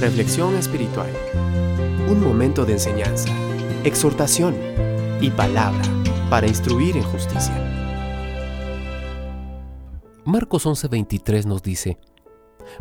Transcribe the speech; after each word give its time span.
Reflexión 0.00 0.54
espiritual. 0.56 1.10
Un 2.06 2.22
momento 2.22 2.66
de 2.66 2.74
enseñanza, 2.74 3.30
exhortación 3.82 4.54
y 5.22 5.30
palabra 5.30 5.82
para 6.28 6.46
instruir 6.46 6.98
en 6.98 7.02
justicia. 7.02 7.54
Marcos 10.26 10.66
11:23 10.66 11.46
nos 11.46 11.62
dice, 11.62 11.98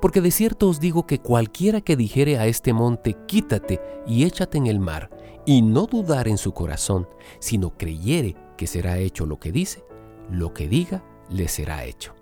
Porque 0.00 0.20
de 0.20 0.30
cierto 0.30 0.68
os 0.68 0.78
digo 0.78 1.04
que 1.08 1.18
cualquiera 1.18 1.80
que 1.80 1.96
dijere 1.96 2.38
a 2.38 2.46
este 2.46 2.72
monte, 2.72 3.16
quítate 3.26 3.80
y 4.06 4.22
échate 4.22 4.58
en 4.58 4.68
el 4.68 4.78
mar, 4.78 5.10
y 5.44 5.62
no 5.62 5.86
dudar 5.86 6.28
en 6.28 6.38
su 6.38 6.52
corazón, 6.52 7.08
sino 7.40 7.76
creyere 7.76 8.36
que 8.56 8.68
será 8.68 8.98
hecho 8.98 9.26
lo 9.26 9.40
que 9.40 9.50
dice, 9.50 9.82
lo 10.30 10.54
que 10.54 10.68
diga 10.68 11.02
le 11.28 11.48
será 11.48 11.84
hecho. 11.84 12.14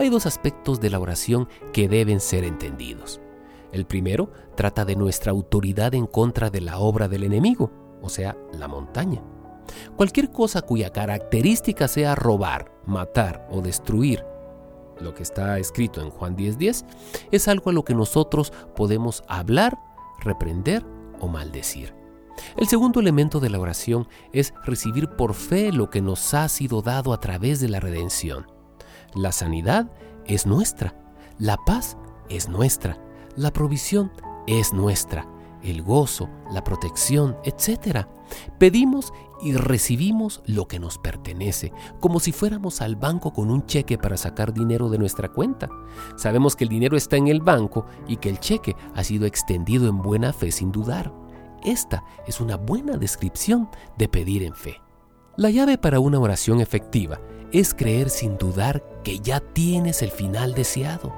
Hay 0.00 0.08
dos 0.08 0.26
aspectos 0.26 0.80
de 0.80 0.90
la 0.90 0.98
oración 0.98 1.48
que 1.72 1.86
deben 1.86 2.18
ser 2.18 2.42
entendidos. 2.42 3.20
El 3.72 3.86
primero 3.86 4.30
trata 4.56 4.84
de 4.84 4.96
nuestra 4.96 5.32
autoridad 5.32 5.94
en 5.94 6.06
contra 6.06 6.50
de 6.50 6.60
la 6.60 6.78
obra 6.78 7.08
del 7.08 7.24
enemigo, 7.24 7.70
o 8.02 8.08
sea, 8.08 8.36
la 8.52 8.68
montaña. 8.68 9.22
Cualquier 9.96 10.30
cosa 10.30 10.62
cuya 10.62 10.90
característica 10.90 11.86
sea 11.86 12.14
robar, 12.14 12.72
matar 12.86 13.46
o 13.50 13.60
destruir, 13.60 14.24
lo 15.00 15.14
que 15.14 15.22
está 15.22 15.58
escrito 15.58 16.02
en 16.02 16.10
Juan 16.10 16.36
10:10, 16.36 16.84
es 17.30 17.48
algo 17.48 17.70
a 17.70 17.72
lo 17.72 17.84
que 17.84 17.94
nosotros 17.94 18.52
podemos 18.76 19.22
hablar, 19.28 19.78
reprender 20.20 20.84
o 21.20 21.28
maldecir. 21.28 21.94
El 22.56 22.68
segundo 22.68 23.00
elemento 23.00 23.40
de 23.40 23.50
la 23.50 23.60
oración 23.60 24.08
es 24.32 24.54
recibir 24.64 25.08
por 25.08 25.34
fe 25.34 25.72
lo 25.72 25.90
que 25.90 26.00
nos 26.00 26.32
ha 26.34 26.48
sido 26.48 26.82
dado 26.82 27.12
a 27.12 27.20
través 27.20 27.60
de 27.60 27.68
la 27.68 27.80
redención. 27.80 28.46
La 29.14 29.32
sanidad 29.32 29.90
es 30.24 30.46
nuestra, 30.46 30.94
la 31.38 31.58
paz 31.66 31.96
es 32.28 32.48
nuestra, 32.48 32.98
la 33.36 33.52
provisión 33.52 34.12
es 34.46 34.72
nuestra, 34.72 35.26
el 35.62 35.82
gozo, 35.82 36.28
la 36.50 36.64
protección, 36.64 37.36
etc. 37.44 38.06
Pedimos 38.58 39.12
y 39.42 39.54
recibimos 39.54 40.42
lo 40.46 40.68
que 40.68 40.78
nos 40.78 40.98
pertenece, 40.98 41.72
como 41.98 42.20
si 42.20 42.32
fuéramos 42.32 42.80
al 42.80 42.96
banco 42.96 43.32
con 43.32 43.50
un 43.50 43.66
cheque 43.66 43.98
para 43.98 44.16
sacar 44.16 44.52
dinero 44.52 44.88
de 44.88 44.98
nuestra 44.98 45.28
cuenta. 45.28 45.68
Sabemos 46.16 46.56
que 46.56 46.64
el 46.64 46.70
dinero 46.70 46.96
está 46.96 47.16
en 47.16 47.28
el 47.28 47.40
banco 47.40 47.86
y 48.06 48.16
que 48.16 48.28
el 48.28 48.38
cheque 48.38 48.76
ha 48.94 49.04
sido 49.04 49.26
extendido 49.26 49.88
en 49.88 50.02
buena 50.02 50.32
fe 50.32 50.52
sin 50.52 50.72
dudar. 50.72 51.12
Esta 51.64 52.04
es 52.26 52.40
una 52.40 52.56
buena 52.56 52.96
descripción 52.96 53.68
de 53.98 54.08
pedir 54.08 54.42
en 54.42 54.54
fe. 54.54 54.80
La 55.36 55.50
llave 55.50 55.78
para 55.78 56.00
una 56.00 56.18
oración 56.18 56.60
efectiva 56.60 57.20
es 57.52 57.74
creer 57.74 58.10
sin 58.10 58.36
dudar 58.36 58.84
que 59.02 59.20
ya 59.20 59.40
tienes 59.40 60.02
el 60.02 60.10
final 60.10 60.54
deseado. 60.54 61.12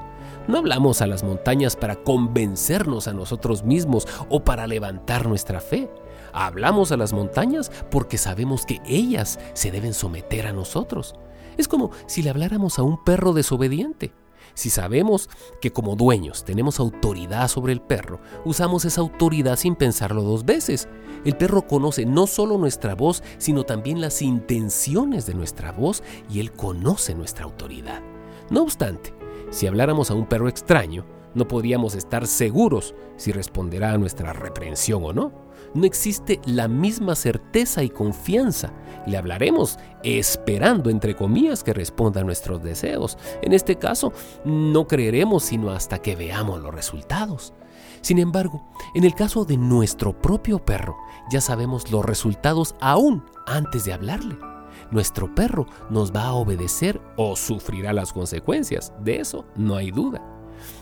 No 0.48 0.58
hablamos 0.58 1.02
a 1.02 1.06
las 1.06 1.22
montañas 1.22 1.76
para 1.76 1.96
convencernos 1.96 3.06
a 3.06 3.12
nosotros 3.12 3.62
mismos 3.62 4.08
o 4.28 4.42
para 4.42 4.66
levantar 4.66 5.28
nuestra 5.28 5.60
fe. 5.60 5.88
Hablamos 6.32 6.90
a 6.90 6.96
las 6.96 7.12
montañas 7.12 7.70
porque 7.90 8.18
sabemos 8.18 8.66
que 8.66 8.80
ellas 8.84 9.38
se 9.54 9.70
deben 9.70 9.94
someter 9.94 10.46
a 10.46 10.52
nosotros. 10.52 11.14
Es 11.56 11.68
como 11.68 11.90
si 12.06 12.22
le 12.22 12.30
habláramos 12.30 12.78
a 12.78 12.82
un 12.82 13.02
perro 13.04 13.32
desobediente. 13.32 14.12
Si 14.54 14.68
sabemos 14.68 15.30
que 15.60 15.72
como 15.72 15.96
dueños 15.96 16.44
tenemos 16.44 16.80
autoridad 16.80 17.48
sobre 17.48 17.72
el 17.72 17.80
perro, 17.80 18.20
usamos 18.44 18.84
esa 18.84 19.00
autoridad 19.00 19.56
sin 19.56 19.76
pensarlo 19.76 20.22
dos 20.22 20.44
veces. 20.44 20.88
El 21.24 21.36
perro 21.36 21.66
conoce 21.66 22.04
no 22.04 22.26
solo 22.26 22.58
nuestra 22.58 22.94
voz, 22.94 23.22
sino 23.38 23.62
también 23.62 24.00
las 24.00 24.20
intenciones 24.20 25.24
de 25.24 25.34
nuestra 25.34 25.72
voz 25.72 26.02
y 26.28 26.40
él 26.40 26.52
conoce 26.52 27.14
nuestra 27.14 27.44
autoridad. 27.44 28.02
No 28.50 28.62
obstante, 28.62 29.14
si 29.52 29.66
habláramos 29.66 30.10
a 30.10 30.14
un 30.14 30.26
perro 30.26 30.48
extraño, 30.48 31.04
no 31.34 31.46
podríamos 31.46 31.94
estar 31.94 32.26
seguros 32.26 32.94
si 33.16 33.32
responderá 33.32 33.92
a 33.92 33.98
nuestra 33.98 34.32
reprensión 34.32 35.04
o 35.04 35.12
no. 35.12 35.30
No 35.74 35.84
existe 35.84 36.40
la 36.44 36.68
misma 36.68 37.14
certeza 37.14 37.82
y 37.82 37.90
confianza. 37.90 38.72
Le 39.06 39.16
hablaremos 39.16 39.78
esperando, 40.02 40.90
entre 40.90 41.14
comillas, 41.14 41.62
que 41.62 41.72
responda 41.72 42.22
a 42.22 42.24
nuestros 42.24 42.62
deseos. 42.62 43.16
En 43.42 43.52
este 43.52 43.76
caso, 43.76 44.12
no 44.44 44.86
creeremos 44.86 45.44
sino 45.44 45.70
hasta 45.70 45.98
que 45.98 46.16
veamos 46.16 46.60
los 46.60 46.74
resultados. 46.74 47.52
Sin 48.00 48.18
embargo, 48.18 48.66
en 48.94 49.04
el 49.04 49.14
caso 49.14 49.44
de 49.44 49.56
nuestro 49.56 50.20
propio 50.20 50.58
perro, 50.58 50.96
ya 51.30 51.40
sabemos 51.40 51.90
los 51.90 52.04
resultados 52.04 52.74
aún 52.80 53.24
antes 53.46 53.84
de 53.84 53.92
hablarle. 53.92 54.51
Nuestro 54.92 55.34
perro 55.34 55.66
nos 55.90 56.12
va 56.12 56.24
a 56.26 56.34
obedecer 56.34 57.00
o 57.16 57.34
sufrirá 57.34 57.92
las 57.92 58.12
consecuencias. 58.12 58.92
De 59.02 59.20
eso 59.20 59.46
no 59.56 59.74
hay 59.74 59.90
duda. 59.90 60.22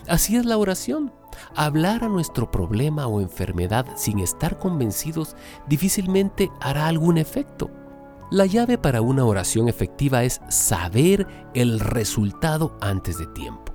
Así 0.07 0.35
es 0.35 0.45
la 0.45 0.57
oración. 0.57 1.13
Hablar 1.55 2.03
a 2.03 2.09
nuestro 2.09 2.51
problema 2.51 3.07
o 3.07 3.21
enfermedad 3.21 3.85
sin 3.95 4.19
estar 4.19 4.59
convencidos 4.59 5.35
difícilmente 5.67 6.51
hará 6.59 6.87
algún 6.87 7.17
efecto. 7.17 7.71
La 8.31 8.45
llave 8.45 8.77
para 8.77 9.01
una 9.01 9.25
oración 9.25 9.69
efectiva 9.69 10.23
es 10.23 10.41
saber 10.49 11.27
el 11.53 11.79
resultado 11.79 12.77
antes 12.81 13.17
de 13.17 13.27
tiempo. 13.27 13.70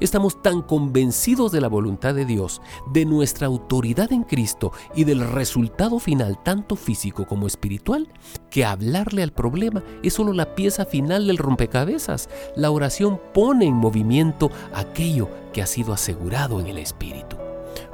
Estamos 0.00 0.42
tan 0.42 0.62
convencidos 0.62 1.52
de 1.52 1.60
la 1.60 1.68
voluntad 1.68 2.14
de 2.14 2.24
Dios, 2.24 2.60
de 2.92 3.04
nuestra 3.04 3.46
autoridad 3.46 4.12
en 4.12 4.22
Cristo 4.22 4.72
y 4.94 5.04
del 5.04 5.20
resultado 5.20 5.98
final, 5.98 6.42
tanto 6.42 6.76
físico 6.76 7.26
como 7.26 7.46
espiritual, 7.46 8.08
que 8.50 8.64
hablarle 8.64 9.22
al 9.22 9.32
problema 9.32 9.82
es 10.02 10.14
solo 10.14 10.32
la 10.32 10.54
pieza 10.54 10.84
final 10.84 11.26
del 11.26 11.38
rompecabezas. 11.38 12.28
La 12.56 12.70
oración 12.70 13.20
pone 13.32 13.66
en 13.66 13.74
movimiento 13.74 14.50
aquello 14.74 15.28
que 15.52 15.62
ha 15.62 15.66
sido 15.66 15.92
asegurado 15.92 16.60
en 16.60 16.66
el 16.66 16.78
Espíritu. 16.78 17.45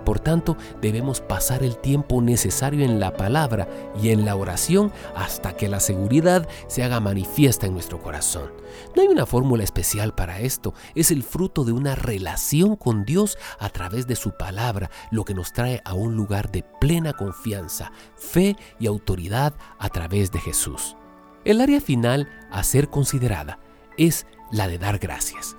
Por 0.04 0.20
tanto, 0.20 0.56
debemos 0.80 1.20
pasar 1.20 1.62
el 1.62 1.76
tiempo 1.76 2.20
necesario 2.20 2.84
en 2.84 3.00
la 3.00 3.16
palabra 3.16 3.68
y 4.00 4.10
en 4.10 4.24
la 4.24 4.36
oración 4.36 4.92
hasta 5.14 5.56
que 5.56 5.68
la 5.68 5.80
seguridad 5.80 6.48
se 6.66 6.82
haga 6.82 7.00
manifiesta 7.00 7.66
en 7.66 7.74
nuestro 7.74 8.00
corazón. 8.00 8.50
No 8.96 9.02
hay 9.02 9.08
una 9.08 9.26
fórmula 9.26 9.64
especial 9.64 10.14
para 10.14 10.40
esto, 10.40 10.74
es 10.94 11.10
el 11.10 11.22
fruto 11.22 11.64
de 11.64 11.72
una 11.72 11.94
relación 11.94 12.76
con 12.76 13.04
Dios 13.04 13.38
a 13.58 13.68
través 13.68 14.06
de 14.06 14.16
su 14.16 14.32
palabra, 14.32 14.90
lo 15.10 15.24
que 15.24 15.34
nos 15.34 15.52
trae 15.52 15.80
a 15.84 15.94
un 15.94 16.16
lugar 16.16 16.50
de 16.50 16.64
plena 16.80 17.12
confianza, 17.12 17.92
fe 18.16 18.56
y 18.78 18.86
autoridad 18.86 19.54
a 19.78 19.88
través 19.88 20.30
de 20.32 20.40
Jesús. 20.40 20.96
El 21.44 21.60
área 21.60 21.80
final 21.80 22.28
a 22.50 22.62
ser 22.62 22.88
considerada 22.88 23.58
es 23.96 24.26
la 24.50 24.68
de 24.68 24.78
dar 24.78 24.98
gracias. 24.98 25.56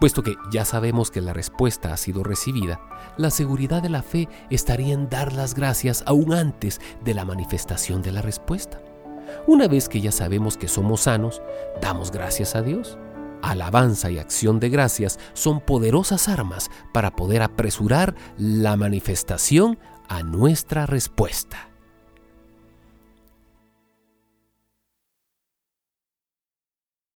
Puesto 0.00 0.22
que 0.22 0.36
ya 0.50 0.64
sabemos 0.64 1.10
que 1.10 1.22
la 1.22 1.32
respuesta 1.32 1.92
ha 1.92 1.96
sido 1.96 2.22
recibida, 2.22 2.80
la 3.16 3.30
seguridad 3.30 3.82
de 3.82 3.88
la 3.88 4.02
fe 4.02 4.28
estaría 4.50 4.92
en 4.92 5.08
dar 5.08 5.32
las 5.32 5.54
gracias 5.54 6.02
aún 6.06 6.34
antes 6.34 6.80
de 7.02 7.14
la 7.14 7.24
manifestación 7.24 8.02
de 8.02 8.12
la 8.12 8.20
respuesta. 8.20 8.80
Una 9.46 9.68
vez 9.68 9.88
que 9.88 10.00
ya 10.00 10.12
sabemos 10.12 10.56
que 10.56 10.68
somos 10.68 11.02
sanos, 11.02 11.40
damos 11.80 12.10
gracias 12.10 12.54
a 12.54 12.62
Dios. 12.62 12.98
Alabanza 13.42 14.10
y 14.10 14.18
acción 14.18 14.60
de 14.60 14.68
gracias 14.68 15.18
son 15.32 15.60
poderosas 15.60 16.28
armas 16.28 16.70
para 16.92 17.16
poder 17.16 17.42
apresurar 17.42 18.14
la 18.36 18.76
manifestación 18.76 19.78
a 20.08 20.22
nuestra 20.22 20.86
respuesta. 20.86 21.70